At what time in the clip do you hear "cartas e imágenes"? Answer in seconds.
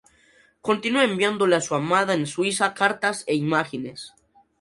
2.73-4.15